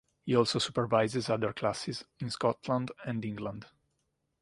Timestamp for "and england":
3.05-3.67